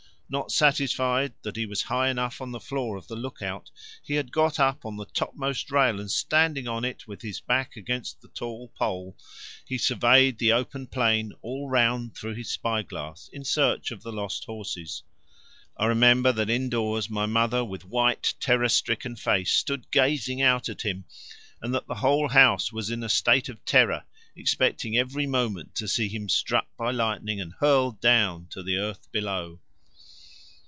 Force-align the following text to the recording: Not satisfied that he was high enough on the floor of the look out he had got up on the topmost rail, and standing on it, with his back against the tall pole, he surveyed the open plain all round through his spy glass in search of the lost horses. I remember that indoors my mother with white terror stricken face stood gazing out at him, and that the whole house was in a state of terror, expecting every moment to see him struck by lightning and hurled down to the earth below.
Not 0.33 0.49
satisfied 0.49 1.33
that 1.41 1.57
he 1.57 1.65
was 1.65 1.81
high 1.81 2.07
enough 2.07 2.39
on 2.39 2.53
the 2.53 2.61
floor 2.61 2.95
of 2.95 3.09
the 3.09 3.17
look 3.17 3.41
out 3.41 3.69
he 4.01 4.13
had 4.13 4.31
got 4.31 4.61
up 4.61 4.85
on 4.85 4.95
the 4.95 5.03
topmost 5.03 5.69
rail, 5.69 5.99
and 5.99 6.09
standing 6.09 6.69
on 6.69 6.85
it, 6.85 7.05
with 7.05 7.21
his 7.21 7.41
back 7.41 7.75
against 7.75 8.21
the 8.21 8.29
tall 8.29 8.69
pole, 8.69 9.17
he 9.67 9.77
surveyed 9.77 10.37
the 10.37 10.53
open 10.53 10.87
plain 10.87 11.33
all 11.41 11.69
round 11.69 12.15
through 12.15 12.35
his 12.35 12.49
spy 12.49 12.81
glass 12.81 13.29
in 13.33 13.43
search 13.43 13.91
of 13.91 14.03
the 14.03 14.11
lost 14.13 14.45
horses. 14.45 15.03
I 15.75 15.87
remember 15.87 16.31
that 16.31 16.49
indoors 16.49 17.09
my 17.09 17.25
mother 17.25 17.65
with 17.65 17.83
white 17.83 18.33
terror 18.39 18.69
stricken 18.69 19.17
face 19.17 19.51
stood 19.51 19.91
gazing 19.91 20.41
out 20.41 20.69
at 20.69 20.83
him, 20.83 21.03
and 21.61 21.75
that 21.75 21.87
the 21.87 21.95
whole 21.95 22.29
house 22.29 22.71
was 22.71 22.89
in 22.89 23.03
a 23.03 23.09
state 23.09 23.49
of 23.49 23.65
terror, 23.65 24.05
expecting 24.37 24.95
every 24.95 25.27
moment 25.27 25.75
to 25.75 25.89
see 25.89 26.07
him 26.07 26.29
struck 26.29 26.67
by 26.77 26.89
lightning 26.89 27.41
and 27.41 27.51
hurled 27.59 27.99
down 27.99 28.47
to 28.51 28.63
the 28.63 28.77
earth 28.77 29.11
below. 29.11 29.59